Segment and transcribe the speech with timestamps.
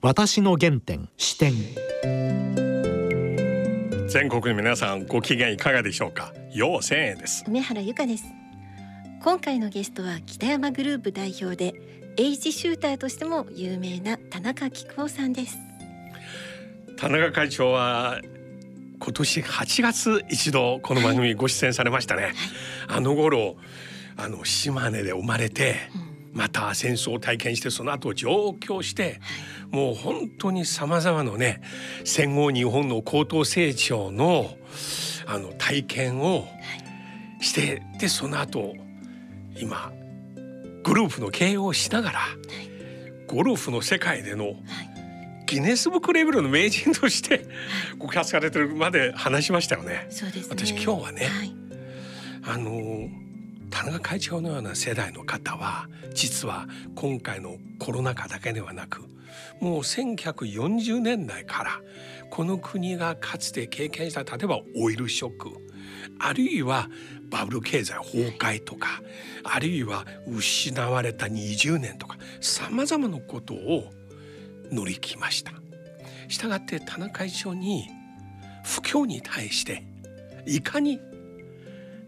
[0.00, 1.52] 私の原点視点。
[4.06, 6.32] 全国の皆さんご機嫌いかがでしょうか？
[6.52, 7.44] 陽千円です。
[7.48, 8.24] 梅原由香です。
[9.24, 11.74] 今回のゲストは北山グループ代表で
[12.16, 15.58] エイジシューターとしても有名な田中菊夫さんです。
[16.96, 18.20] 田中会長は
[19.00, 22.32] 今年8月一度この番組ご出演されましたね、はい、
[22.86, 23.56] あの頃
[24.16, 25.74] あの島根で生まれて、
[26.32, 29.20] また戦争を体験してその後上京して、
[29.70, 31.60] もう本当にさまざまなね
[32.04, 34.56] 戦後日本の高等成長の
[35.26, 36.46] あの体験を
[37.40, 38.74] して、でその後
[39.60, 39.92] 今
[40.84, 42.20] グループの経営をしながら、
[43.26, 44.54] ゴルフの世界での、
[45.46, 47.46] ギネスブックレベルの名人として
[47.98, 50.06] ご活されてるまで話しましたよね。
[50.10, 51.54] そうです、ね、私今日はね、はい、
[52.44, 53.08] あの
[53.70, 59.02] 田中会長のような世代の方は実は今回のコロナ禍だけではなく
[59.60, 61.70] もう1940年代から
[62.30, 65.50] この国がかつて経験した例えばオイルショック
[66.18, 66.88] あるいは
[67.30, 69.02] バブル経済崩壊とか
[69.44, 73.92] あるいは失われた20年とかさまざまなことを
[74.70, 75.52] 乗り切りました。
[76.28, 77.88] したがって田中会長に
[78.64, 79.82] 不況に対して
[80.46, 81.00] いかに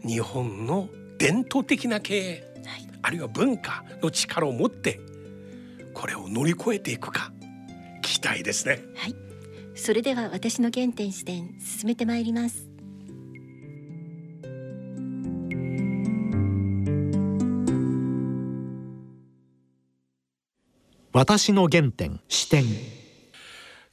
[0.06, 0.88] 日本の
[1.20, 4.98] 伝統的な経営、はい、あるいは文化の力を持って
[5.92, 7.30] これを乗り越えていくか
[8.00, 8.80] 期待ですね。
[8.96, 9.14] はい。
[9.74, 12.70] それでは私の原点視点進めてまいります。
[21.12, 22.64] 私の原点視点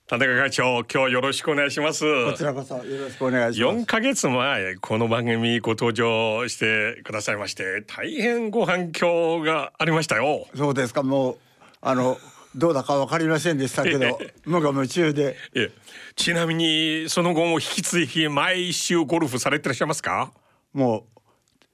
[0.08, 2.06] 田中会長今日よろしくお願いします。
[2.32, 3.78] こちらこそよろしくお願いします。
[3.80, 10.48] 4ヶ月前この番組ご登場してくださいまして大変ご反響がありましたよ。
[10.56, 11.04] そうですか。
[11.04, 11.38] もう
[11.82, 12.18] あの
[12.56, 15.36] どうだかわかりませんでしたけど無我夢中で。
[15.54, 15.72] え
[16.16, 20.32] ちなみにその後も引き続き毎週ゴルフされてらっしゃいますか？
[20.72, 21.20] もう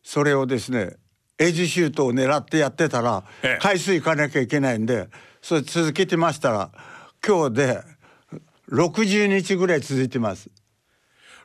[0.01, 0.95] それをですね
[1.37, 3.25] エイジシュートを狙ってやってたら
[3.59, 5.07] 回数行かなきゃいけないんで
[5.43, 6.71] それ続けてましたら
[7.25, 7.92] 今日で
[8.73, 10.49] 60日ぐらい続いてます。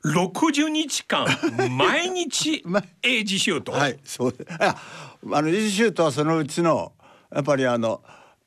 [0.04, 1.26] 60日間
[1.70, 2.64] 毎日
[3.02, 3.72] エイジシュート？
[3.72, 4.32] はいそう。
[4.32, 4.76] であ
[5.22, 6.92] のエイジシュートはそのうちの
[7.30, 8.02] やっぱりあの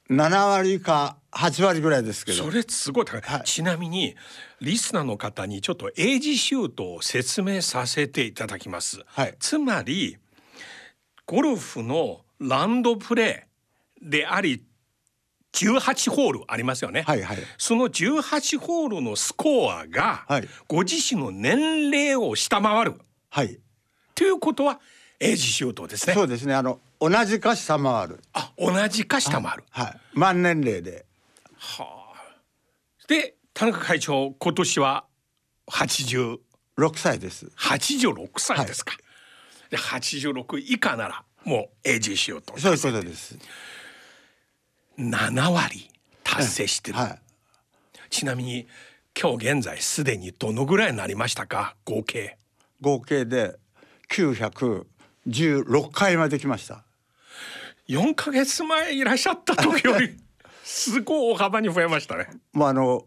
[0.10, 2.44] 7割か8割ぐらいですけど。
[2.44, 4.16] それすごい高い、はい、ちなみに
[4.62, 10.18] リスナーの方にちょっとエイジシュートを説明させていただきます、はい、つまり
[11.26, 14.64] ゴルフのランドプレーであり
[15.54, 20.26] 18ホールありますよね、はいはい、その18ホールのスコアが、
[20.68, 23.60] ご自身の年齢を下回る、はい、
[24.16, 24.80] ということは
[25.20, 26.16] エイジシュートですね。
[26.16, 26.56] そうですね。
[26.56, 28.20] あの同じか下回る。
[28.34, 29.64] あ同じか下回る。
[29.70, 30.00] はい。
[30.14, 31.06] 満年齢で。
[31.58, 33.08] はあ。
[33.08, 35.06] で田中会長今年は
[35.70, 36.40] 86
[36.96, 37.52] 歳です。
[37.56, 38.84] 86歳です。
[38.84, 38.98] か、は
[39.68, 43.38] い、で86以下ならもうエイジシュートそういうことです
[44.98, 45.90] 7割
[46.24, 47.20] 達成してる、はい、
[48.10, 48.68] ちなみに
[49.20, 51.76] 今日現在すでにどのぐらいになりましたか？
[51.86, 52.38] 合計。
[52.82, 53.58] 合計で
[54.10, 54.86] 916
[55.92, 56.84] 回まで来ました。
[57.90, 60.16] 4ヶ月前いらっしゃった時より
[60.64, 62.28] すごい大幅に増えましたね。
[62.54, 63.06] まああの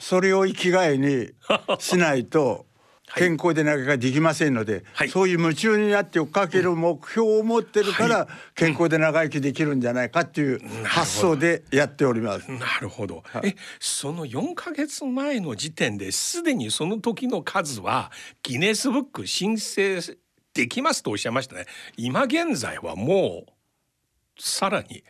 [0.00, 1.32] それを生きがいに
[1.78, 2.66] しないと
[3.16, 12.50] 健康でなかなかできませんので、はい、そういう夢中になって追っかける目標を持ってるから、健康で長生きできるんじゃないかっていう発想でやっております。
[12.50, 13.22] なるほど。
[13.42, 18.10] え、その4ヶ月前の時点ですでにその時の数は
[18.42, 20.00] ギネスブック申請
[20.54, 21.66] できますとおっしゃいましたね。
[21.96, 23.52] 今現在はもう
[24.38, 25.04] さらに。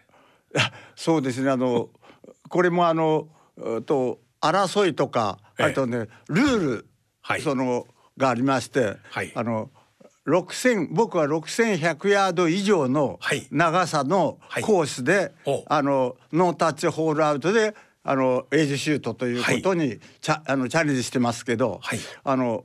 [0.97, 1.51] そうですね。
[1.51, 1.89] あの
[2.49, 3.29] これもあの
[3.87, 6.87] と争いとかあとねルール
[7.23, 7.87] はい、その
[8.19, 9.71] がありまして、はい、あの
[10.27, 13.19] 6000僕は6100ヤード以上の
[13.51, 17.75] 長さのコースで、はい、あのノータッチホールアウトで
[18.05, 21.81] あのエイジシュートということにチャ,、あのチャレンジしてますけど、
[22.25, 22.65] あの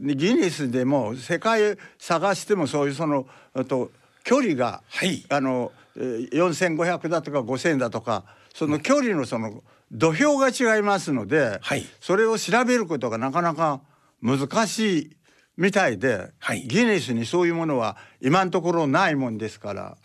[0.00, 3.26] ギネスでも世界探してもそういうその
[3.68, 3.90] と
[4.24, 4.82] 距離が、
[5.28, 8.24] あの4,500だとか5,000だとか
[8.54, 9.62] その距離のその
[9.92, 11.60] 土俵が違いますので、
[12.00, 13.82] それを調べることがなかなか
[14.22, 15.16] 難しい
[15.56, 19.96] みたいで、はい、ギネスにそういうものは今のところないもんですから。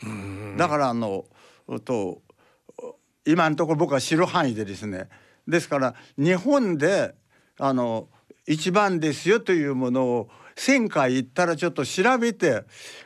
[0.57, 1.25] だからあの
[1.85, 2.21] と
[3.25, 5.07] 今のところ僕は知る範囲でですね。
[5.47, 7.15] ですから日本で
[7.59, 8.09] あの
[8.45, 12.63] 一番ですよというものを1,000回行ったらちょっと調べて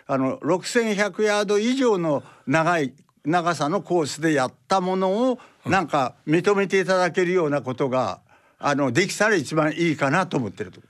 [0.08, 2.94] あの6,100ヤード以上の長い
[3.26, 8.22] 長さのコースでやったものをなんか認めていただけるようなことが
[8.58, 10.82] あのできたら一番いいかなと思ってると。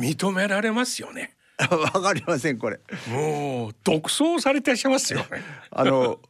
[0.00, 1.36] 認められますよね。
[1.70, 2.80] わかりませんこれ。
[3.08, 5.26] もう独走されてしますよね。
[5.70, 6.20] あの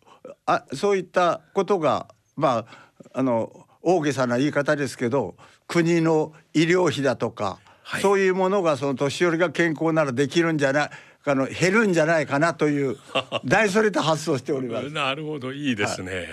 [0.47, 5.37] あそういったことがまああの大げさな言い方ですけど
[5.67, 10.91] 国の医療費だとか、はい、そういうものがその年寄りが健康ならできるんじゃない
[11.25, 12.97] あの減るんじゃないかなという
[13.45, 14.91] 大それた発想しております。
[14.91, 16.13] なるほどいいですね。
[16.13, 16.27] はい、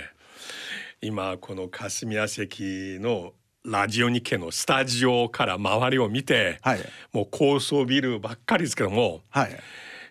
[1.02, 3.34] 今この霞が関の
[3.68, 6.80] ラジオ日経のスタジオから周りを見て、はい、
[7.12, 9.60] もう高層ビルばっかりですけども、はい、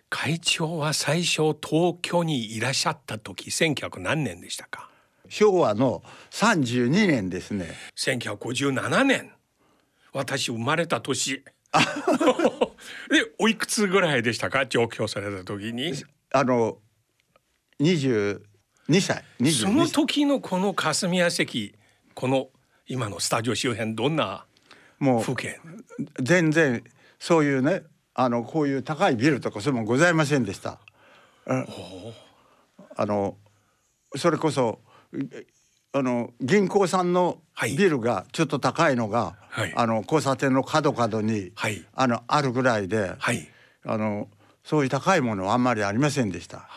[0.09, 4.91] 会長は最初東京にいらっしゃった時1900何年でしたか？
[5.27, 7.71] 昭和の32年ですね。
[7.97, 9.31] 1957年。
[10.13, 11.43] 私生まれた年。
[11.43, 11.43] で
[13.39, 14.67] おいくつぐらいでしたか？
[14.67, 15.93] 上京された時に。
[16.31, 16.77] あの
[17.81, 18.39] 22
[19.01, 19.23] 歳。
[19.51, 21.73] その時のこの霞が関
[22.13, 22.49] この
[22.87, 24.45] 今のスタジオ周辺どんな
[24.99, 25.59] 風景？
[26.21, 26.83] 全然
[27.19, 30.79] そういうねあのこういう高いビルとかそういうもございませんでした。
[32.95, 33.37] あの
[34.15, 34.79] それこそ
[35.93, 37.41] あの銀行さんの
[37.77, 43.47] ビルがちょっと高いのが、はい、あの交差点の角角に、はい、あのあるぐらいで、はい、
[43.85, 44.29] あの
[44.63, 46.69] そういう高いものはあんまりありませんでした。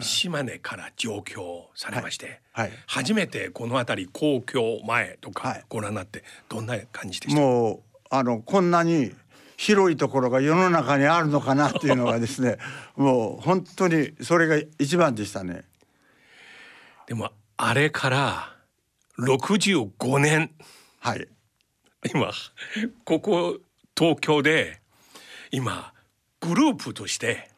[0.00, 9.14] 島根から上京されまして、はい、初めてこの辺り公共前とかご覧になってどんな感じでした、もうあのこんなに
[9.56, 12.58] 広いところが世の中にあるのかなっていうのがですね
[12.96, 15.64] もう本当にそれが一番でしたね。
[17.06, 18.56] でもあれから
[19.18, 20.50] 65年。
[21.00, 21.26] はい。
[22.12, 22.30] 今
[23.04, 23.58] ここ
[23.96, 24.80] 東京で
[25.50, 25.92] 今
[26.40, 27.50] グループとして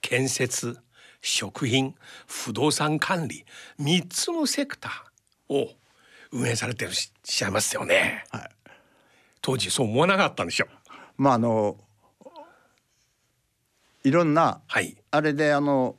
[0.00, 0.78] 建設
[1.28, 1.94] 食品
[2.26, 3.44] 不動産管理
[3.80, 5.70] 3つのセクターを
[6.30, 8.50] 運営されてるししゃいますよね、はい、
[9.42, 10.66] 当時そう思わなかったんでしょ。
[11.16, 11.76] まああの
[14.04, 15.96] いろんな、はい、あれであの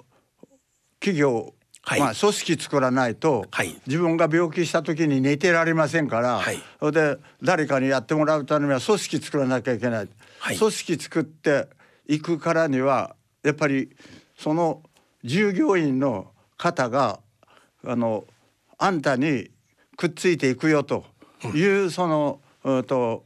[1.01, 10.09] 企業はい、まあ、組織作らないと、はい、自分が病気した時に寝てられませんから、はい、で誰かにやってもらうためには組織作らなきゃいけない、
[10.39, 11.67] はい、組織作って
[12.07, 13.95] いくからにはやっぱり
[14.37, 14.83] その
[15.27, 17.19] 従業員の方が
[17.85, 18.25] あの
[18.77, 19.49] あんたに
[19.97, 21.05] くっついていくよと
[21.53, 23.23] いう、うん、その、うん、と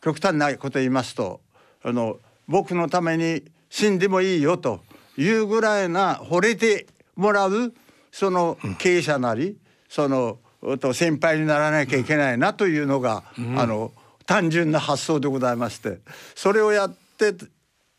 [0.00, 1.40] 極端なこと言いますと
[1.84, 4.80] あの僕のために死んでもいいよと
[5.18, 7.74] いうぐらいな惚れてもらう
[8.10, 9.58] その経営者なり、
[9.88, 10.38] その
[10.80, 13.22] と先輩にならなきゃいけないなというのが、
[13.56, 13.92] あの
[14.24, 15.98] 単純な発想でございまして
[16.34, 17.34] それをやって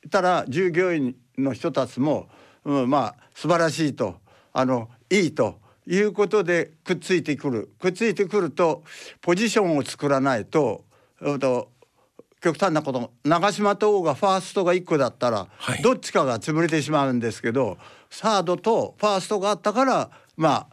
[0.10, 2.28] たら従業員の人たちも、
[2.66, 4.16] うん、まあ素晴らしいと
[4.54, 7.70] あのいいということでくっついてくる。
[7.80, 8.84] くっついてくると
[9.22, 10.86] ポジションを作らないと
[11.40, 11.72] と
[12.42, 17.78] 極端なこと長島と王がファーストが1個だったら、はい、どっちかが潰れてしまうんですけど
[18.10, 20.68] サードとファーストがあったからまあ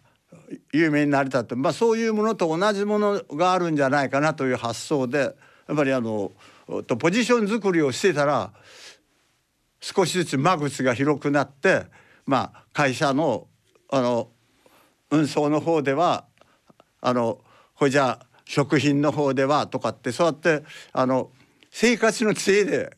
[0.72, 6.32] 有名になれたって、まあ、そういうものと同じものがあるんじゃないかなという発想でやっぱりあの
[6.86, 8.52] とポジション作りをしてたら
[9.80, 11.84] 少しずつ間口が広くなって、
[12.24, 13.46] まあ、会社の
[13.88, 14.30] あの
[15.10, 16.24] 運送の方では
[17.00, 17.38] あの
[17.76, 21.30] これじゃあ食品の方ではとかってそうやってあの
[21.70, 22.96] 生活の知恵で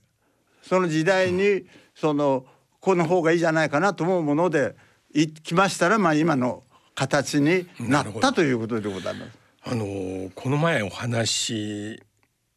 [0.63, 2.47] その時代にその
[2.81, 4.77] この方がいいじゃないかなと思うもので
[5.15, 6.63] いきましたらまあ今の
[6.95, 9.39] 形になったということでございます。
[9.63, 12.03] あのこの前お話し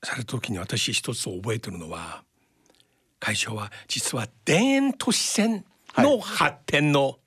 [0.03, 2.23] された時に私一つ覚えてるのは
[3.21, 5.63] 会社は実は田園都市線
[5.95, 7.19] の発展の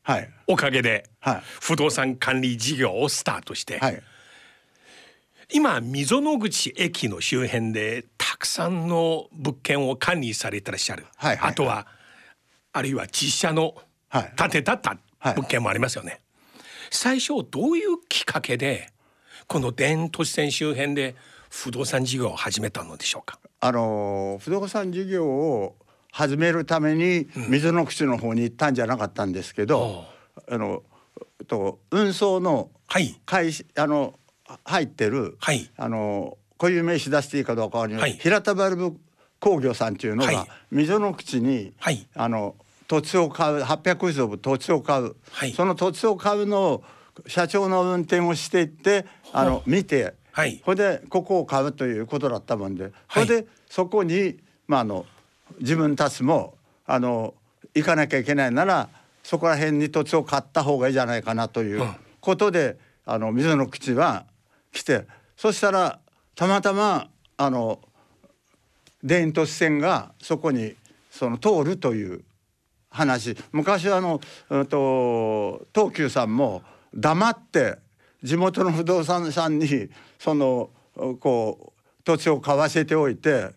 [0.48, 1.08] おかげで
[1.60, 4.02] 不動産管理事業をスタートして、はい、
[5.52, 11.86] 今溝の口駅の周辺でたくさんの物件を管理されてらっしゃる、あとは
[12.72, 13.76] あるいは実写の
[14.36, 14.96] 建てたった
[15.34, 16.20] 物件もありますよね、
[16.90, 18.90] 最初どういうきっかけで
[19.46, 21.14] この田園都市線周辺で
[21.50, 23.38] 不動産事業を始めたのでしょうか？
[23.60, 25.76] あの不動産事業を
[26.14, 30.04] 始めるために水の口の方に行ったんじゃなかったんですけど、
[30.47, 30.85] うん、あの
[31.49, 34.14] と運送の会、はい、あの
[34.64, 38.97] 入ってる、はい、あの固有名詞出していいかどうかわかりません、はい、平田バルブ
[39.40, 42.54] 工業さんっていうのが、溝の口に、はい、あの
[42.87, 46.85] 土地を買う800以上土地を買う、はい、その土地を買うのを
[47.26, 55.06] 社長の運転をしていってあの見て、はい、それでここを買うということだったもんで、それでそこに、まあ、あの
[55.61, 56.54] 自分たちも
[56.87, 57.34] あの
[57.75, 58.88] 行かなきゃいけないなら
[59.23, 61.82] そこら辺に土地を買った方がいいじゃないかなという
[62.20, 64.26] ことで、うん、あの水の口は
[64.73, 65.06] 来て
[65.37, 65.99] そしたら
[66.34, 67.80] たまたまあの
[69.06, 70.75] 田園都市線がそこに
[71.11, 72.25] その通るという
[72.90, 73.37] 話。
[73.52, 74.20] 昔はあの、
[74.50, 76.62] うんと、東急さんも
[76.94, 77.78] 黙って
[78.23, 80.70] 地元の不動産さんにその
[81.20, 83.50] こう土地を買わせておいて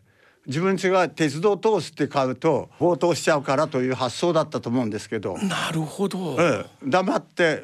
[0.48, 7.63] 自分ちが鉄道通すって買うと強盗しちゃうからという発想だったと思うんですけどなるほど、ええ、黙って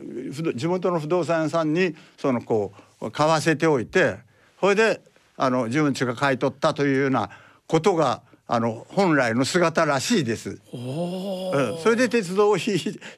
[0.55, 4.17] 地元の不動産屋さんにそのこう買わせておいて
[4.59, 5.01] それで
[5.37, 7.29] あの自分ちが買い取ったというような
[7.67, 10.49] ことがあの本来の姿らしいです。
[10.73, 12.77] うん、それで鉄道を引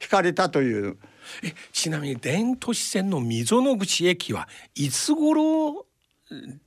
[0.10, 0.98] かれたという。
[1.44, 5.86] えちなみに伝都市線の溝の口駅はいつ頃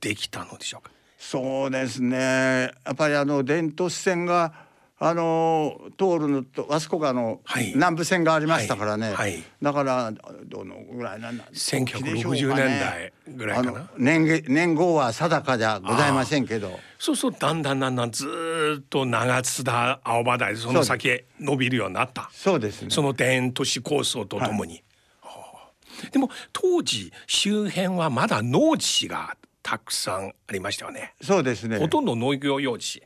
[0.01, 0.91] できたのでしょうか？
[1.19, 2.71] そうですね。
[2.85, 4.53] やっぱりあの伝統支線が
[4.97, 9.13] あの通るのとあそこがあの、はい、南部線がありましたからね、はい。
[9.13, 10.13] はい、だから
[10.45, 13.89] どのぐらいなんだ1960年代ぐらいかな。
[13.97, 16.79] 年年号は定かじゃございませんけど。
[16.97, 22.29] そうそうだんだんだんだんずっと長津田青葉台その先へ伸びるようになった。
[22.33, 22.89] そうですね。
[22.89, 24.83] その田園都市構想とともに、
[26.11, 31.15] でも当時周辺はまだ農地がたくさんありましたよね。
[31.21, 31.77] そうですね。
[31.77, 33.03] ほとんど農業用地。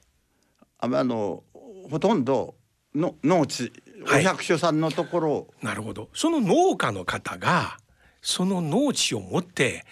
[0.80, 1.44] あの
[1.90, 2.56] ほとんど
[2.94, 3.72] の農地、
[4.06, 6.10] お百姓さんのところ、なるほど。
[6.14, 7.78] その農家の方が
[8.22, 9.86] その農地を持って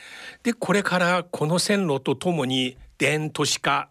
[0.43, 3.89] でこれからこの線路とともに電都市化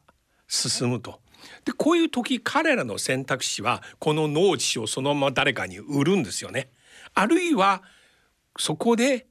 [0.48, 1.20] 進むと。
[1.64, 6.70] でこういう時彼らの選択肢はこの農地をそのまま誰かに売るんですよね。
[7.14, 7.82] あるいは
[8.58, 9.26] そこで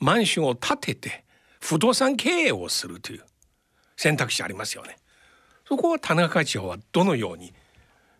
[0.00, 1.23] マンションを建てて
[1.64, 3.22] 不動産経営をするという
[3.96, 4.98] 選択肢ありますよね。
[5.66, 7.54] そこは田中会長はどのように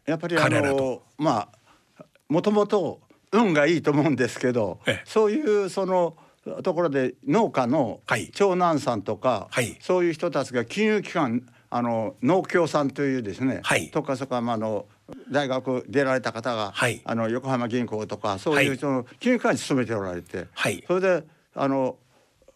[0.06, 1.50] やっぱりあのま
[1.98, 3.00] あもともと
[3.32, 6.16] 運がいいと思うんですけど、ええ、そういうその
[6.62, 8.00] ところで農家の
[8.32, 14.86] 長男さんとか、はい、そういう人たちが金融機関あの農協さんというですね、はい、とかそこはまああの
[15.30, 20.46] 大学出られた方が、はい、あの横浜銀行とかそういうその金融機関に勤めておられて、
[20.86, 21.24] それで
[21.54, 21.96] あの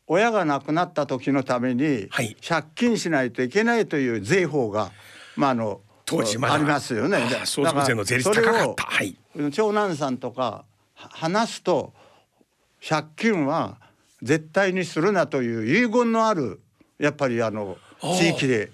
[0.09, 2.09] 親が亡くなった時のために
[2.47, 4.91] 借金しないといけないという税法が、
[5.37, 7.19] まああの当時まありますよね。
[7.45, 8.85] 相続税の税率高かった。
[8.85, 9.17] はい、
[9.53, 11.93] 長男さんとか話すと
[12.87, 13.79] 借金は
[14.23, 16.63] 絶対にするなという遺言のある
[16.99, 18.73] やっぱりあの地域で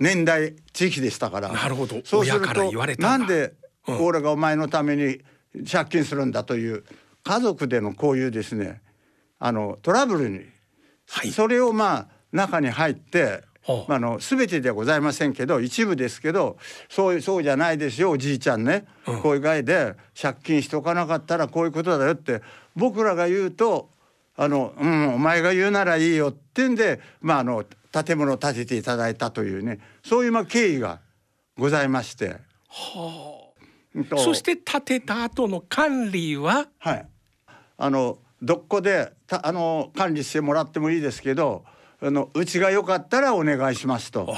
[0.00, 1.52] 年代地域でしたから。
[1.52, 2.00] なるほど。
[2.04, 3.54] そうするとなんで
[3.86, 5.20] 俺がお前のために
[5.70, 6.84] 借金するんだという
[7.22, 8.82] 家族でのこういうですね
[9.38, 10.53] あのトラブルに
[11.08, 13.44] はい、それをまあ中に入って、
[13.88, 16.58] まあ、の全てではございませんけど一部ですけど
[16.88, 22.42] そうそうじゃないですよおじいちゃんね、うん、こういう具合で借金しておかなかったらこういうことだよって
[22.76, 23.88] 僕らが言うと
[24.36, 27.64] あの、うん、お前が言うならいいよってんで、まあ、あの
[28.02, 29.78] 建物を建てていただいたというね。
[30.02, 31.00] そういうまあ経緯が
[31.56, 32.36] ございまして。
[32.68, 33.52] は
[34.12, 37.06] あ、そして建てた後の管理は、はい、
[37.76, 41.64] あのどこであの管理してもらってもいいですけど
[42.00, 44.34] あのうちが良かったらお願いしますと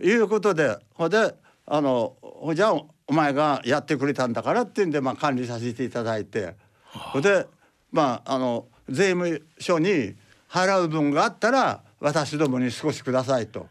[0.00, 1.34] いうことでほで
[1.66, 2.72] あのほじゃあ
[3.06, 6.54] お前がやってくれたんだからっていうんで、まあ、管理させていただいて。
[6.90, 7.46] ほで
[7.92, 10.14] まああの税務署に
[10.48, 13.66] 払う分があったら私どもに少しくださいと、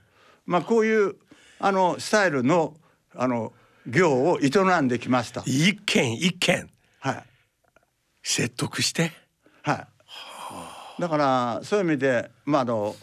[0.45, 1.15] まあ、こういう
[1.59, 2.75] あのスタイルの
[3.15, 3.53] あの
[3.87, 4.49] 業を営
[4.81, 5.41] んできました。
[5.45, 6.69] 一件一件、
[6.99, 7.23] はい、
[8.21, 9.11] 説得して
[9.67, 9.85] は
[10.97, 11.01] い。
[11.01, 12.95] だからそういう意味でまああの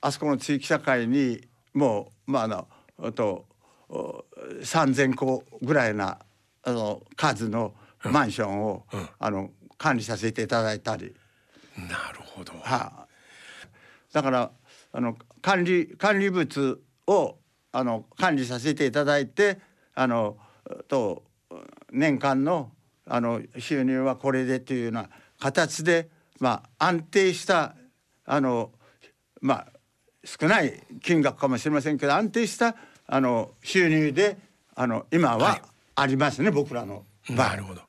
[0.00, 1.40] あそこの地域社会に
[1.72, 2.48] もうまああ
[2.98, 3.46] のと
[3.88, 6.18] 3,000戸ぐらいな
[6.64, 7.72] あの数の
[8.02, 11.14] マンションを、うんうん、あの管理させていただいたり。
[11.76, 12.52] なるほど。
[12.54, 13.06] はあ、
[14.12, 14.50] だから
[14.92, 17.36] あの管理管理物を
[17.70, 19.60] あの管理させていただいて
[19.94, 20.36] あの
[20.88, 21.22] と
[21.92, 22.72] 年間の
[23.06, 25.08] あの収入はこれでというような
[25.40, 27.74] 形で、まあ、安定した
[28.24, 28.70] あの、
[29.40, 29.66] まあ、
[30.24, 34.38] 少ない金額かもしれませんけど安定したあの収入で
[34.76, 35.60] あの今は
[35.96, 37.82] ありますね、はい、僕らのなるほど。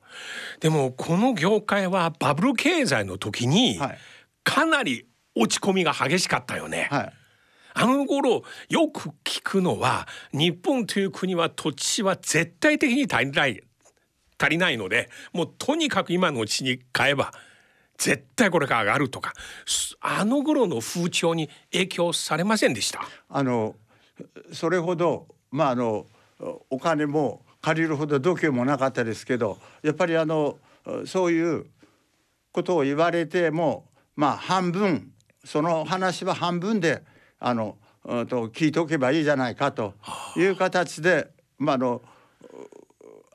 [0.60, 3.80] でもこの業界はバブル経済の時に
[4.44, 6.88] かなり落ち込みが激しかったよね。
[6.90, 7.12] はい。
[7.74, 13.62] あの頃よく聞くのは日本という国は土地は絶対的に足りない
[14.42, 17.32] 足りないのでもうとにかく今のうちに買えば
[17.98, 19.32] 絶対これから上がるとか
[20.00, 23.02] あの頃の風潮に影響されませんでした？
[23.28, 23.76] あの
[24.52, 26.06] それほどまああの
[26.70, 30.58] お金も借りるほど度胸もなかったですけどやっぱりあの
[31.06, 31.66] そういう
[32.50, 33.84] ことを言われても
[34.16, 35.12] まあ半分
[35.44, 37.02] その話は半分で
[37.38, 39.94] あのと聞いておけばいいじゃないかと
[40.36, 42.02] いう形で、まあ、あの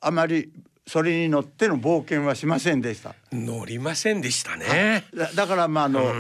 [0.01, 0.51] あまり
[0.87, 3.13] それに乗っての冒険はしませんでした。
[3.31, 5.03] 乗りませんでしたね。
[5.13, 6.13] だだからまああの、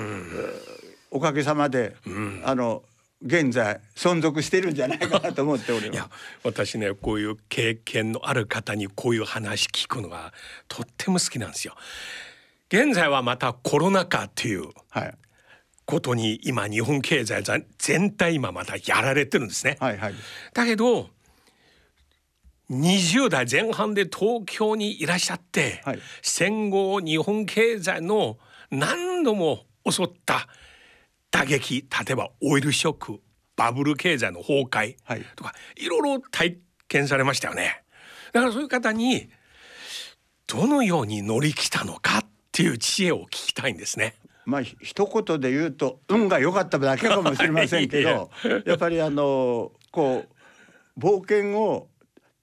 [1.09, 2.83] おかげさまで、うん、あの
[3.25, 5.95] 現在存続してるんじゃないかなと思っております。
[5.95, 6.09] いや
[6.43, 10.33] 私ねこういう経験のある方にこういう話聞くのが
[10.67, 11.73] とっても好きなんですよ。
[12.69, 14.67] 現在はまたコロナ禍っていう
[15.85, 17.41] ことに今日本経済
[17.77, 19.77] 全体今またやられてるんですね。
[19.79, 20.13] はいはい、
[20.53, 21.09] だけど
[22.69, 28.37] 20代前半で東京にいらっしゃって、はい、戦後日本経済の
[28.69, 30.47] 何度も襲った
[31.31, 33.21] 打撃例えばオイルショック
[33.55, 34.97] バブル経済の崩壊
[35.35, 36.57] とか、はい、いろいろ体
[36.87, 37.83] 験されましたよね。
[38.33, 39.29] だからそういう方に
[40.45, 44.15] どのように乗り切ったのかっていう知恵を聞きたいんですね。
[44.45, 48.29] まあ一言で言うと運が良かっただけかもしれませんけど
[48.65, 51.89] やっぱりあのこう冒険を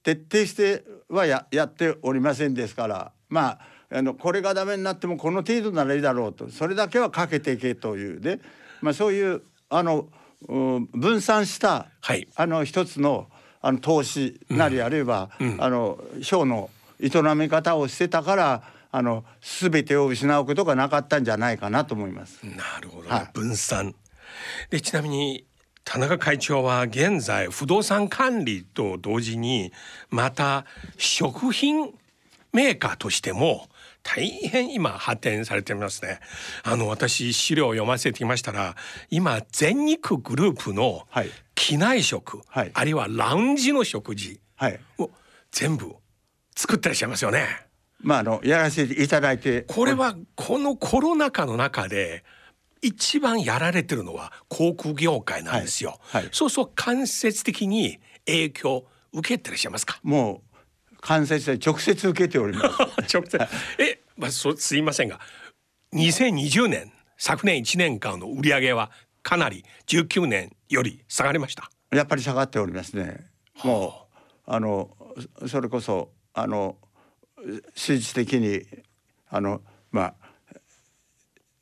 [0.04, 3.12] 徹底してはややっておりませんですから。
[3.28, 3.58] まあ
[3.90, 6.48] あのこれがダメになってもこの程度ならいいだろうと。
[6.50, 8.20] それだけはかけていけという。
[8.20, 8.40] ね、
[8.80, 10.08] まあ、そういうあの
[10.46, 13.28] 分散した、はい、あの一つの
[13.60, 16.68] あの投資なり、あるいは、うん、あの賞の
[17.00, 22.44] 営み方をしてたからあの全てを失うことがなかったんじゃないかなと思います。
[22.44, 23.10] なるほど、ね。
[23.10, 23.94] はい、分散。
[24.70, 25.46] でちなみに
[25.84, 29.72] 田中会長は現在不動産管理と同時に
[30.10, 30.64] また
[30.96, 31.92] 食品
[32.52, 33.68] メーカーとしても
[34.02, 36.20] 大変今発展されてますね。
[36.62, 38.76] あの私資料を読ませてきましたら
[39.10, 41.06] 今全日空グループの
[41.54, 44.40] 機内食、はい、あるいはラウンジの食事
[44.98, 45.10] を
[45.50, 45.96] 全部
[46.54, 47.66] 作ってらっしゃいますよね。
[48.00, 52.24] まああのやらせていただいてこれはこのコロナ禍の中で
[52.84, 55.98] 一番やられてるのは航空業界なんですよ。
[56.00, 59.98] はいはい、そうそう間接的に影響受けてらっしゃいますか？
[60.02, 60.42] も
[60.92, 62.76] う間接で直接受けております。
[63.16, 63.38] 直接。
[63.78, 65.20] え、まあそすいませんが、
[65.94, 68.90] 2020年昨年1年間の売上は
[69.22, 71.70] かなり19年より下がりました。
[71.90, 73.30] やっぱり下がっておりますね。
[73.62, 74.08] も
[74.46, 74.96] うあの
[75.46, 76.76] それこそあの
[77.74, 78.66] 数字的に
[79.28, 80.14] あのまあ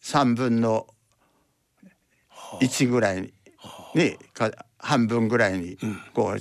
[0.03, 0.87] 3分の
[2.61, 3.33] 1ぐらいに
[3.95, 4.17] に
[4.79, 5.77] 半分ぐらいに
[6.15, 6.41] こう、うん、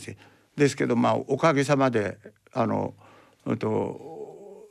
[0.55, 2.17] ですけどまあおかげさまで
[2.53, 2.93] あの、
[3.45, 4.67] うんと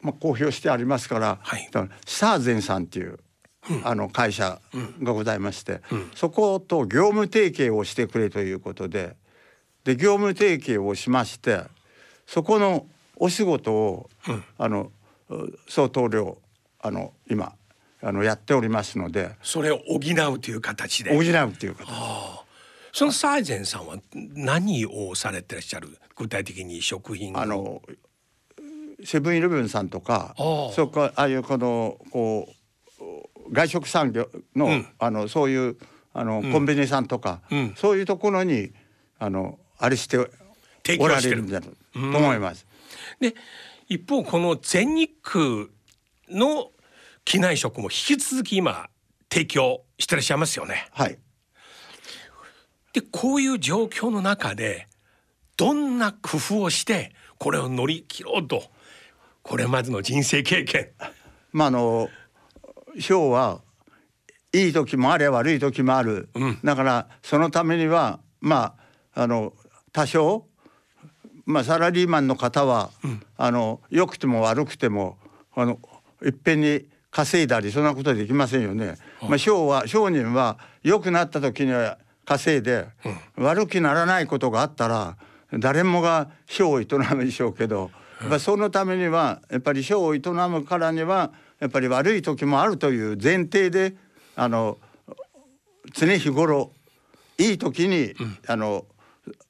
[0.00, 1.68] まあ、公表してありますから、はい、
[2.06, 3.18] シターゼンさんっていう、
[3.70, 4.60] うん、あの会社
[5.02, 9.16] がございまして、うん、そこと業務提携をしてくれということで
[9.84, 11.62] で業務提携をしまして
[12.26, 14.08] そこのお仕事を、
[14.56, 14.92] あの
[15.68, 16.38] 相当量
[16.80, 17.52] あの今
[18.02, 21.10] あのやっておりますのでそれを補うという形で。
[21.14, 21.88] 補うという形。
[22.92, 25.96] そのサージェンさんは何をされてらっしゃる？
[26.16, 27.38] 具体的に食品。
[27.38, 27.82] あの
[29.04, 30.34] セブンイレブンさんとか
[30.74, 32.48] そこああいうこのこ
[33.00, 35.76] う外食産業のうん、あのそういう
[36.12, 38.72] あの、コンビニさんとか、うん、そういうところに
[39.18, 42.66] あのあれしておられるんだと思います。
[43.20, 43.34] で
[43.88, 45.66] 一方この全日空
[46.28, 46.70] の
[47.30, 48.88] 機内食も引き続き今
[49.32, 50.88] 提供してらっしゃいますよね。
[50.90, 51.16] はい。
[52.92, 54.88] でこういう状況の中で
[55.56, 58.64] どんな工夫をしてこれを乗り切ろうと
[59.44, 60.88] これまでの人生経験。
[61.52, 62.08] まああの
[62.94, 63.60] 表は
[64.52, 68.74] いい時もあれ悪い時もある、うん、だからそのためにはま
[69.14, 69.52] ああの
[69.92, 70.48] 多少
[71.46, 75.16] まあサラリーマンの方は、うん、あの良くても悪くても
[75.54, 75.78] あの
[76.24, 78.96] いっぺんに稼いだりそんなことできませんよね。
[79.22, 82.86] まあ、商は商人は良くなった時には稼いで、
[83.36, 85.16] うん、悪くならないことがあったら
[85.52, 87.90] 誰もが商を営むでしょうけど、
[88.30, 93.94] うん、そのためにはやっぱり商を営むからにはやっぱり悪い時もあるという前提で
[94.36, 94.78] あの
[95.92, 96.70] 常日頃
[97.38, 98.86] いい時に、うん、あの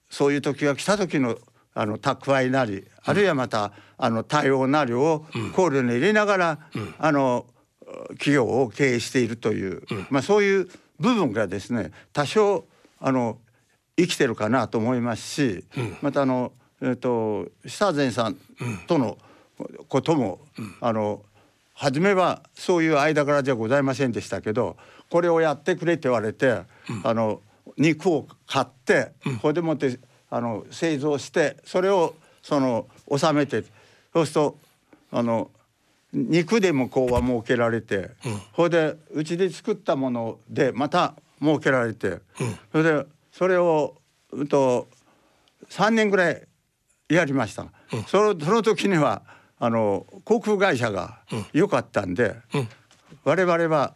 [0.09, 1.37] そういう時が来た時の
[1.75, 6.59] あの蓄えなりあるいはまた、あの対応なりを考慮に入れながら、
[6.99, 7.47] あの
[8.11, 12.65] 企業を経営しているという、まあ、そういう部分がですね多少
[13.01, 13.39] あの
[13.97, 15.65] 生きてるかなと思いますし、
[16.01, 18.37] またあの、えーと、シターゼンさん。
[18.87, 19.19] との
[19.89, 20.41] ことも、
[20.81, 21.23] あの
[21.75, 24.77] 初めはそういう間柄じゃございませんでしたけど
[25.11, 26.63] これをやってくれって言われて、
[27.05, 27.41] あの
[27.77, 29.99] 肉を買って、ここでもって
[30.31, 33.65] あの製造してそれをその収めて
[34.13, 34.59] そうすると
[35.11, 35.51] あの
[36.13, 38.11] 肉でもこうは設けられて、うん、
[38.57, 42.21] それでうちで作ったものでまた設けられて、うん、
[42.73, 43.97] それでそれを
[44.33, 44.89] うと
[45.69, 46.43] 3年ぐらい
[47.09, 49.23] やりました、うん、そのその時には
[49.59, 51.19] あの航空会社が
[51.53, 52.69] 良かったんで、うん、
[53.25, 53.95] 我々は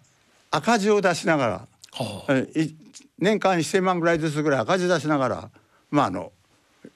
[0.51, 1.69] 赤字を出しながら、
[3.19, 5.51] 年間1,000万ぐらいずつぐらい赤字出しながら
[5.95, 6.33] まああの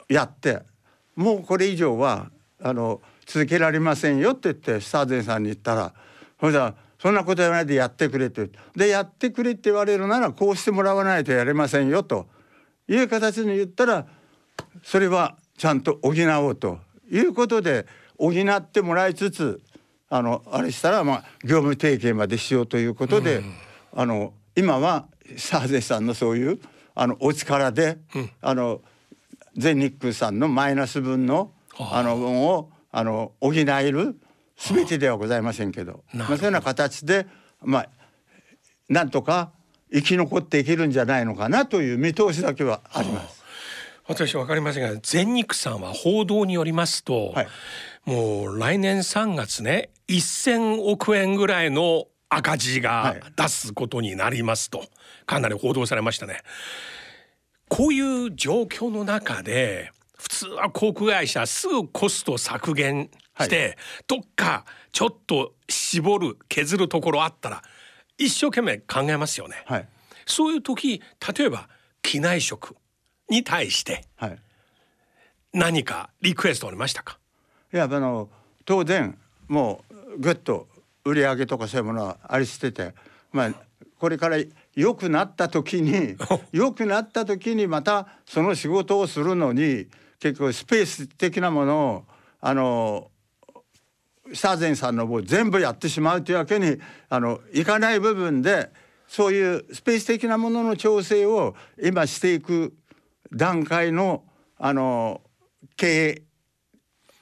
[0.08, 0.61] やって
[1.14, 2.30] もうこれ以上は
[2.61, 5.94] あの続けられませんよって言ってスターゼンさんに言ったら
[6.40, 8.50] それではそんなこと言わないでやってくれって。
[8.74, 12.26] でやってくれって言われるならこうしてもらわないとやれませんよと。
[12.88, 14.06] いう形に言ったら
[14.82, 16.80] それはちゃんと補おうと。
[17.11, 17.87] いうことで
[18.18, 19.62] 補ってもらいつつ
[20.11, 23.42] あのあれしたらまあ業務提携までしようということで、
[23.94, 25.06] あの今は
[25.37, 26.58] サーゼさんのそういう
[27.00, 28.80] あのお力で、うん、あの
[29.56, 32.02] 全日空さんのマイナス分のあ。
[32.02, 34.18] の分をあの補える
[34.56, 36.02] 全てではございませんけど。
[36.12, 37.28] まあ、そういうような形で
[37.62, 37.88] まあ
[38.88, 39.52] なんとか
[39.92, 43.44] 生き残っていけるんじゃないのかなという見通しだけはあります。
[44.08, 47.48] 私わかりませんが全日さんは報道によりますと、はい、
[48.06, 54.84] もう来年3月ね1,000億円ぐらいの赤字が出すことになりますと、
[55.26, 56.42] かなり報道されましたね。
[57.68, 67.62] こういう状況の中で普通は航空会社すぐコスト削減して、はい、どっかちょっと絞る削るところあったら
[68.16, 69.62] 一生懸命考えますよね。
[69.66, 69.88] はい、
[70.26, 71.02] そういう時
[71.36, 71.68] 例えば
[72.02, 72.74] 機内食
[73.28, 74.04] に対して
[75.52, 77.18] 何かリクエストありましたか、
[77.72, 78.28] いやあの
[78.64, 80.68] 当然もうぐっと
[81.08, 82.94] 売り上げとかそういうものはありしてて
[83.32, 83.52] まあ
[83.98, 84.36] これから
[84.74, 86.16] 良くなった時に
[86.52, 89.88] 良くなった時にまたその仕事をするのに
[90.20, 92.04] 結構スペース的なものを
[92.40, 93.10] あの
[94.34, 98.70] サーゼンさんの方全部やってしまうというわけにあのいかない部分で
[99.06, 102.74] そういうスペース的なものの調整を今していく
[103.32, 104.24] 段階の
[104.58, 105.22] あの
[105.76, 106.22] 経営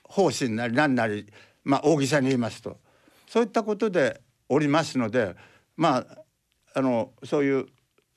[0.02, 1.26] 方針なり何なり、
[1.62, 2.78] まあ、大げさに言いますと
[3.26, 5.34] そういったことでおりますので
[5.76, 6.06] まあ
[6.74, 7.66] あのそういう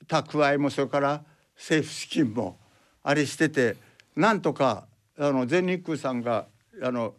[0.06, 1.24] 蓄えもそれから
[1.56, 2.58] 政府資金も
[3.02, 3.76] あれしてて
[4.16, 4.86] なんとか
[5.18, 6.46] あの全日空さんが
[6.82, 7.14] あの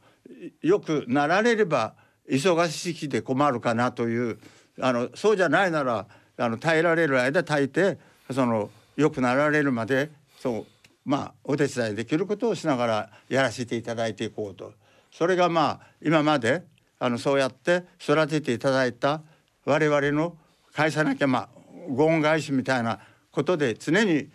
[0.62, 1.96] よくなられれば
[2.30, 4.40] 忙しきで困るかなという
[4.80, 7.98] あのそうじゃないならあの耐えられる間耐えて
[8.32, 10.66] そのよくなられるまでそう
[11.06, 14.74] まあお手伝いできることをしながらやらせていただいていこうと。
[15.12, 16.64] それがまあ今まで
[17.04, 19.24] あのそうやって育てていただいた
[19.66, 20.38] 我々の
[20.72, 21.50] 返さなきゃまあ
[21.90, 23.00] ご恩返しみたいな
[23.32, 24.30] ことで常に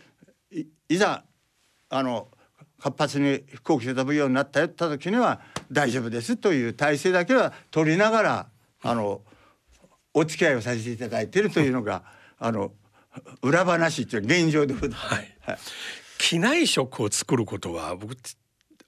[0.88, 1.22] いざ
[1.88, 2.26] あの
[2.80, 8.46] 活発に飛行機で飛ぶようになったよった時には大丈夫ですという体制だけは取りながら
[8.82, 9.20] あの
[10.12, 12.02] お付き合いをさせていただいているというのが
[12.40, 12.72] あの
[13.42, 15.14] 裏話っていう現状でございます。
[15.14, 15.58] はい、
[16.18, 18.16] 機内食を作ることは僕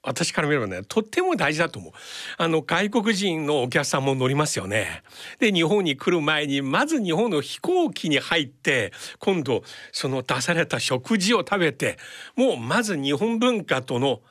[0.01, 1.91] 私から見ればねとっても大事だと思う。
[2.37, 5.03] あの外国人のお客さんも乗りますよね。
[5.39, 11.97] で日本に来る前にまず日本の飛行機に入って今度その出された食事を食べて
[12.35, 14.21] もうまず日本文化との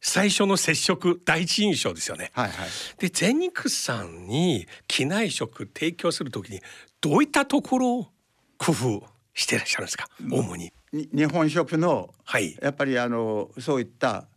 [0.00, 2.30] 最初の接触第一印象ですよね。
[2.34, 2.68] はいはい、
[2.98, 6.60] で全日空さんに機内食提供する時に
[7.00, 8.06] どういったところを
[8.56, 9.02] 工夫
[9.34, 10.08] していらっしゃるんですか？
[10.30, 10.72] 主に。
[10.92, 14.28] 日本食の、はい、やっぱりあのそういった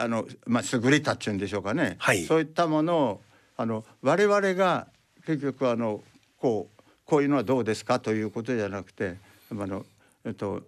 [0.00, 3.20] あの、まあ、優れたっていうんでしょうかね、はい、そういったものを
[3.56, 4.86] あの我々が
[5.26, 6.02] 結局あの
[6.40, 9.16] こうこういうのはどうですかということじゃなくて
[9.50, 9.84] あの、
[10.24, 10.62] えっと、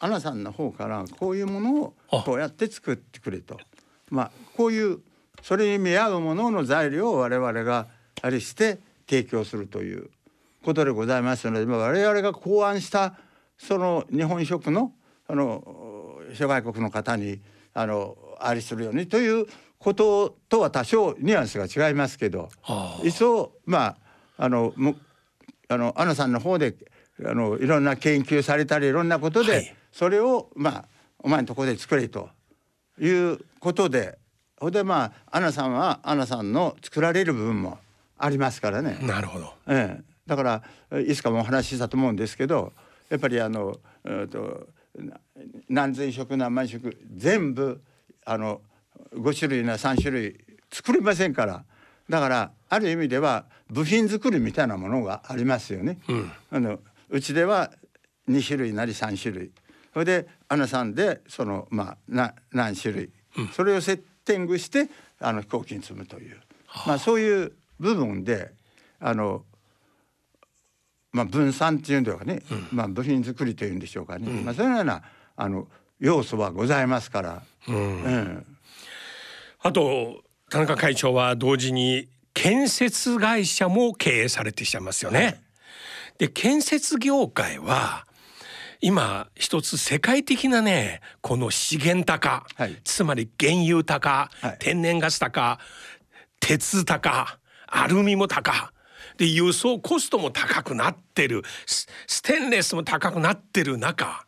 [0.00, 3.58] アナさんの方からこういうものをこうやって作ってくれと、
[4.10, 4.98] まあ、こういう
[5.42, 7.86] それに見合うものの材料を我々が
[8.22, 10.10] あれして提供するという
[10.64, 13.14] ことでございますので、まあ、我々が考案した
[13.58, 14.92] その日本食の
[15.28, 17.40] あの諸外国の方に
[17.72, 19.46] あのありするようにという
[19.78, 23.96] こととは多少ニュアンスが違いますけど、はあ、一層まあ
[24.36, 24.96] あのむ
[25.68, 26.74] あのアナさんの方で
[27.24, 30.84] あのいろんな研究されたりいろんなことで、はい、それをまあ
[31.18, 32.28] お前のところで作れと
[33.00, 34.18] いうことで
[34.58, 37.78] ほんでまあアナさんはアナさんの作られる部分も
[38.16, 38.98] ありますからね。
[39.02, 40.62] なるほど、ええ、だから
[41.00, 42.72] いつかもお話ししたと思うんですけど
[43.10, 44.68] やっぱりあの、えーと、
[45.68, 47.82] 何千色何万色全部
[48.24, 48.60] あの
[49.14, 51.64] 5種類な3種類作れませんから。
[52.08, 55.98] だからある意味では部品作りみたいなものがありますよね。
[56.08, 57.70] うん、あのうちでは
[58.28, 59.52] 2種類なり3種類。
[59.94, 64.88] それでアナさんでそのまあな何種類、うん、それをセッ天狗して
[65.20, 66.40] あの飛行機に積むという、
[66.86, 68.52] まあ、そういう部分で
[68.98, 69.44] あの、
[71.12, 75.02] まあ、分散っていうんでかね、うん、まあ、部品作りというんでしょうかね、うん、まあ、そういうような
[75.36, 75.68] あの
[76.00, 77.42] 要素はございますから。
[79.60, 85.24] あと田中会長は同時に建設会社も経営されてしまいますよね。
[85.24, 85.40] はい、
[86.18, 88.06] で建設業界は
[88.80, 95.58] 今一つ世界的なねこの資源高、はい、つまり原油高、はい、天然ガス高
[96.40, 98.72] 鉄高アルミも高。
[99.16, 101.42] で輸送コストも高くなってる。
[101.66, 104.26] ステンレスも高くなってる中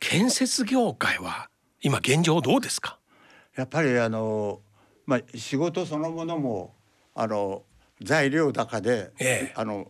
[0.00, 1.48] 建設業界は
[1.80, 2.98] 今現状どうですか？
[3.56, 4.60] やっぱりあの、
[5.06, 6.74] まあ、仕事そのものも
[7.14, 7.62] あの
[8.00, 9.88] 材料高で、ええ、あの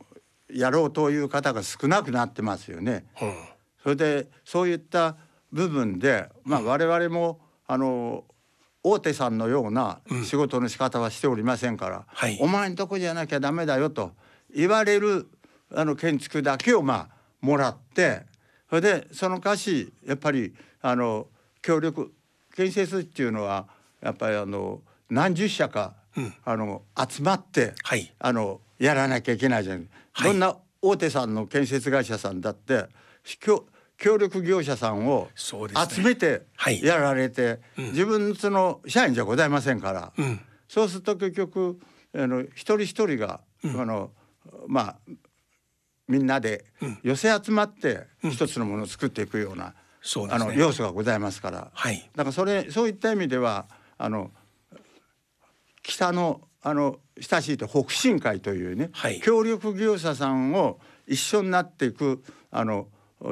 [0.51, 3.05] やろうという方が少なくなってますよね。
[3.21, 3.35] うん、
[3.83, 5.17] それでそういった
[5.53, 8.25] 部分で、まあ、我々も、あの
[8.83, 14.13] 大手さんのような仕事の仕方はしておりませんから、うんはい、お前んとこじゃなきゃダメだよと
[14.55, 15.29] 言われる
[15.75, 17.09] あの建築だけをまあ
[17.43, 18.23] もらって
[18.69, 21.27] それでその歌詞やっぱりあの
[21.63, 22.13] 協力
[22.55, 23.67] 建設っていうのは
[24.01, 25.95] やっぱりあの何十社か
[26.45, 32.87] あの集まって、はい、あのやらなきゃいけないじゃない、はい、どんな大手さんの建設会社さんだって
[33.97, 36.43] 協力業者さんを集めて
[36.83, 41.81] やられて、ねはい、自分その社員じゃございませんから、うん、そうすると結局
[42.15, 44.11] あの一人一人が、うん、あの
[44.67, 44.97] まあ
[46.09, 46.65] みんなで
[47.03, 49.75] 寄せ集まって一つのものを作っていくような、
[50.17, 53.67] うん、あの要素がございますから、はい、だからそれそういった意味では
[53.99, 54.31] あの
[55.83, 62.89] 北のあの親しいと北進会というね、はい、協力業者さんを一緒になっていくあの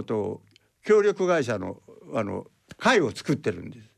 [0.07, 0.43] と
[0.85, 1.81] 協力会社の
[2.15, 2.47] あの
[2.79, 3.91] 会を作ってるんです。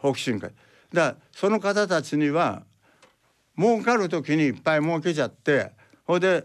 [0.00, 0.52] 北進会。
[0.92, 2.64] だその方たちには
[3.58, 5.72] 儲かる時にいっぱい儲けちゃって
[6.04, 6.44] ほいで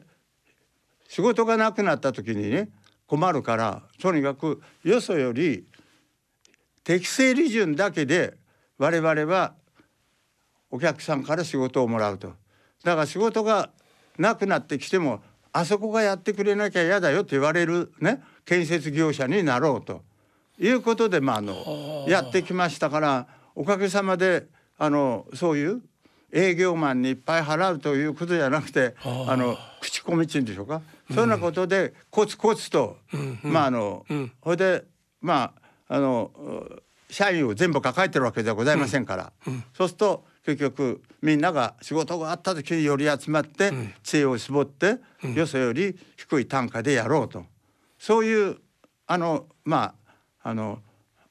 [1.11, 2.69] 仕事がなくなった時にね
[3.05, 5.65] 困るからとにかくよそより
[6.85, 8.37] 適正利潤だけで
[8.77, 9.53] 我々は
[10.69, 12.29] お客さんから仕事をもらうと。
[12.85, 13.71] だから仕事が
[14.17, 15.21] なくなってきても
[15.51, 20.03] あそこがやってくれなきゃ嫌だよと言われるね建設業者になろうと。
[20.57, 24.47] いうことでまああのやってきましたからおかげさまで
[24.77, 25.81] あのそういう
[26.31, 34.83] 営業マンにいっぱい払うということじゃなくてあの口コミっていうんでしょうか、うん、そんなことでコツコツと、うんうん、まああの、うん、それで
[35.21, 35.53] ま
[35.87, 36.31] ああの
[37.09, 44.97] 社員を全部抱えてるわけではございませんから、うん、そうすると結局みんなが仕事があった時により集まって知恵を絞って、
[45.35, 47.45] よそより低い単価でやろうと。
[47.99, 48.57] そういう
[49.05, 49.93] あのま
[50.43, 50.79] ああの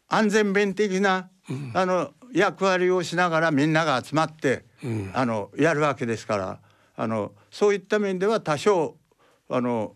[0.09, 1.29] 安全弁的な、
[1.75, 4.65] あの役割をしながらみんなが集まって、
[5.13, 6.61] あのやるわけですから
[6.97, 8.97] あのそういった面では多少
[9.49, 9.95] あの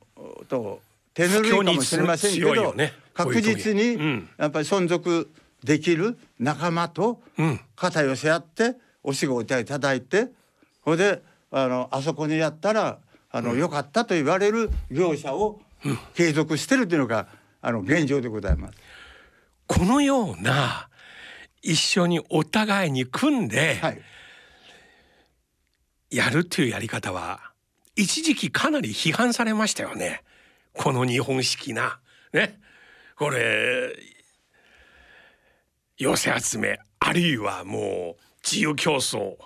[0.48, 0.80] と
[1.12, 5.30] 手ぬるいかもしれませんけど、ね、確実にやっぱり存続
[5.62, 7.20] できる仲間と
[7.76, 10.28] 肩寄せ合ってお仕事いただいて
[10.84, 12.98] それであのあそこにやったら
[13.36, 15.60] あの、良かったと言われる業者を
[16.14, 17.26] 継続してるというのが
[17.60, 18.78] あの現状でございます。
[19.66, 20.88] このような
[21.60, 23.80] 一緒にお互いに組んで、
[26.14, 27.40] やるというやり方は
[27.96, 30.22] 一時期かなり批判されましたよね。
[30.72, 31.98] この日本式な。
[32.32, 32.60] ね。
[33.16, 33.92] これ
[35.96, 39.36] 寄せ集めあるいはもう自由競争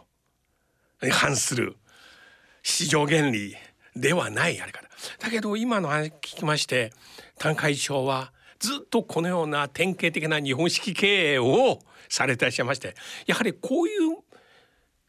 [1.02, 1.76] に反する
[2.62, 3.54] 市場原理
[3.94, 4.88] ではないやり方。
[5.20, 6.92] だけど今の話聞きまして
[7.38, 11.78] 丹会長はずっとこのような典型的な日本式経営を
[12.09, 12.94] されていらっしゃいまして
[13.26, 14.18] やはりこういう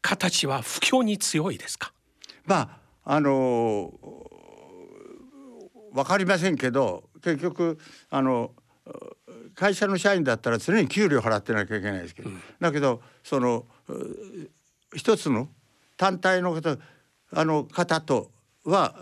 [0.02, 1.92] 形は不況に強いですか？
[2.46, 3.92] まああの
[5.92, 7.78] 分かりませんけど結局
[8.10, 8.52] あの
[9.54, 13.66] 会社の社員だったら常に給料払ってなきゃいけないですけど、うん、だけどその
[14.94, 15.48] 一つの
[15.96, 16.76] 単体の方
[17.32, 18.30] あの方と
[18.64, 18.94] は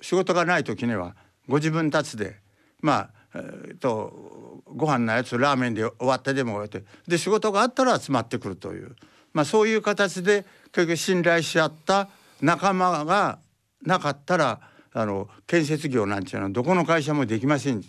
[0.00, 1.16] 仕事がない時には
[1.48, 2.36] ご自分たちで
[2.80, 8.94] まあ、えー、とご飯のやつラーメンで終わってでも終えてで仕事があったら集まってくるという、
[9.38, 12.08] まあ、そういう形で結局信頼し合った
[12.40, 13.38] 仲間が
[13.86, 14.58] なかったら
[14.92, 17.84] あの建設業なんていうのはどこの会社もできません。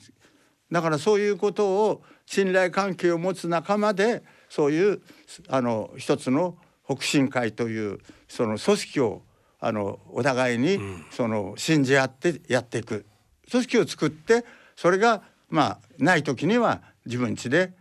[0.71, 5.01] だからそういうことを信頼関係を持つ仲間でそういう
[5.47, 6.55] あの一つの
[6.87, 9.23] 北進会というその組織を
[9.59, 10.77] あのお互いに
[11.09, 13.07] その信じ合ってやっていく。
[13.49, 17.73] 組織を作ってそれがまあない時には自分家で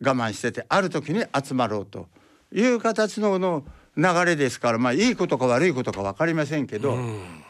[0.00, 2.08] 我慢しててある時に集まろうと
[2.52, 3.64] いう形のの
[3.96, 7.44] 流れですからまあいいことか悪いことか分かりませんけど、うん、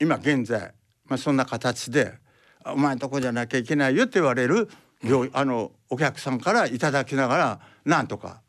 [0.00, 0.72] 今現在、
[1.06, 2.14] まあ、そんな形で
[2.66, 4.68] 「お前んとこじゃなきゃいけないよ」って言われる、
[5.04, 8.42] うん、あのお客さんからいただきながらなんとか。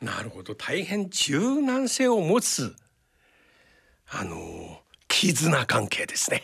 [0.00, 0.54] なるほど。
[0.54, 2.74] 大変柔軟性を持つ
[4.08, 6.42] あの絆関係ですね。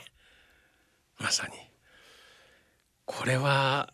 [1.19, 1.55] まさに。
[3.07, 3.93] これは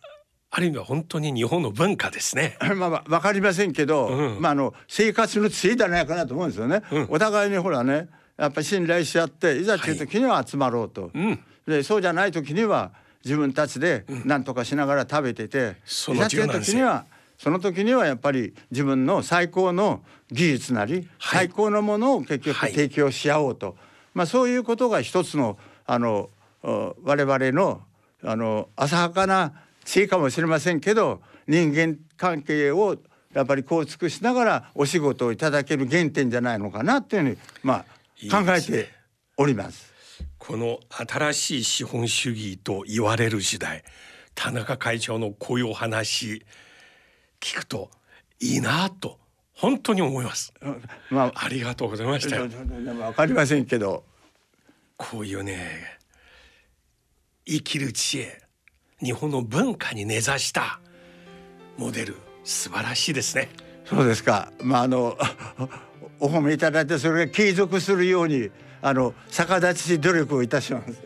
[0.55, 2.57] ある意味は本当に日本の文化ですね。
[2.77, 6.83] まあわかりませんけど、うん、まああの生活のついじゃないかなと思うんですよね。
[6.91, 12.91] うん、お互いにほらね、やっぱり信頼し合っていざという時には集まろうと、はい、でそうじゃない時には
[13.25, 15.75] 自分たちで何とかしながら食べてて、
[16.09, 17.05] うん、いざという時には
[17.39, 23.75] その時にはやっぱり自分の最高の技術なり、はい、最高のものを結局提供し合おうと、はい、
[24.13, 26.29] まあそういうことが一つのあの
[26.61, 27.81] 我々の
[28.23, 29.53] あの浅はかな
[29.85, 32.97] 地位かもしれませんけど人間関係を
[33.33, 37.85] やっぱり構築しながらお仕事をいただける原点じゃないのかなっていうふうにまあ
[38.31, 38.89] 考えて
[39.37, 39.91] おります。
[40.37, 43.83] この新しい資本主義と言われる時代
[44.35, 46.45] 田中会長のこういうお話
[47.39, 47.89] 聞くと
[48.39, 49.19] いいなと
[49.53, 50.53] 本当に思います。
[51.09, 52.41] まあ、ありがとうございました。
[52.41, 54.03] わかりませんけど。
[54.97, 55.99] こういうね、
[57.45, 58.41] 生きる知恵、
[59.03, 60.79] 日本の文化に根ざした
[61.77, 63.49] モデル、素晴らしいですね。
[63.85, 64.51] そうですか。
[64.61, 65.17] まああの
[66.19, 68.49] お褒めいただいてそれが継続するように
[68.81, 71.01] あの逆立ちし努力をいたします。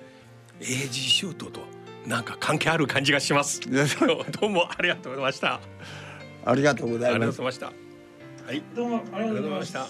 [0.62, 1.62] エイジシュートと
[2.06, 3.62] なんか関係ある感じがします。
[3.66, 5.60] どうもありがとうございました。
[6.46, 7.42] ありがとうございます。
[7.42, 7.52] は
[8.54, 9.80] い、どうもありがとうございました。
[9.80, 9.90] はい、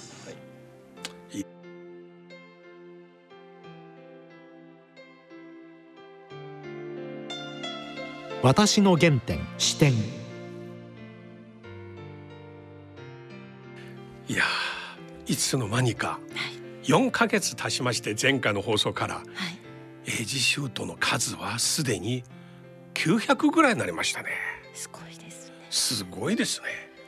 [8.48, 9.92] 私の原点視点。
[9.92, 9.98] い
[14.30, 14.44] や
[15.26, 16.18] いつの間にか
[16.84, 19.26] 4か月経ちまして前回の放送から、はい、
[20.20, 22.24] エイジシュートの数はすでに
[22.94, 24.30] 900ぐらいになりましたね。
[24.74, 25.02] すごい
[25.70, 26.68] すごいですね。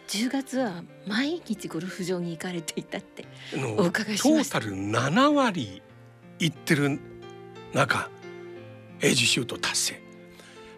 [0.09, 3.25] 10月は毎日ゴルフ場に行かれていたって
[3.77, 4.59] お伺いしました。
[4.59, 5.81] トータル7割
[6.39, 6.99] 行ってる
[7.73, 8.09] 中
[8.99, 10.08] エイジシュート達成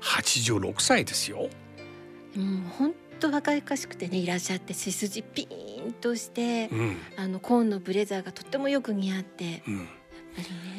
[0.02, 1.38] 86歳ですよ。
[1.38, 9.88] もう本当若々しくてねいらっしゃって背筋ピーンとして、うん、あの紺のブレザーがとってもよく似合って、うん、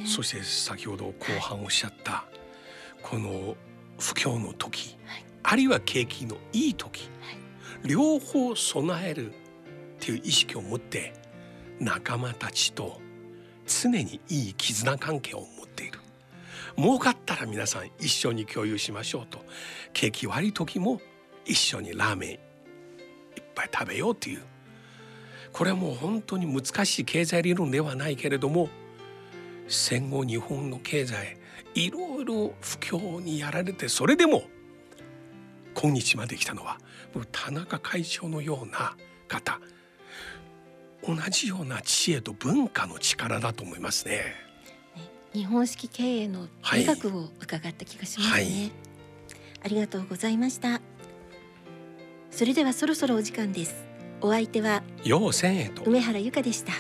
[0.07, 3.57] そして先ほど後半おっしゃった、はい、この
[3.99, 5.25] 不況の時、はい。
[5.45, 7.33] あるいは景気のいい時、は
[7.85, 9.35] い、両方備えるっ
[10.01, 11.15] ていう意識を持って
[11.79, 13.01] 仲間たちと
[13.67, 15.62] 常にいい絆関係を持
[16.77, 19.45] 儲かったら皆さん一緒に共有しましょうと。
[19.93, 21.01] 景気悪い時も
[21.45, 22.39] 一緒にラーメンいっ
[23.55, 24.43] ぱい食べようという。
[25.53, 28.71] これはもう本当に難しい経済理論ではないけれども
[29.69, 31.37] 戦後日本の経済
[31.75, 34.45] いろいろ不況にやられてそれでも
[35.75, 36.79] 今日まで来たのは
[37.31, 38.97] 田中会長のような
[39.29, 39.61] 方。
[41.05, 44.52] 同じような知恵と文化の力だと思いますね。
[45.35, 48.45] 日本式経営の美学を伺った気がしますね、はい。
[48.45, 48.73] はい、
[49.65, 50.81] ありがとうございました。
[52.31, 53.75] それではそろそろお時間です。
[54.21, 55.83] お相手は陽千恵と。
[55.83, 56.73] 梅原由香でした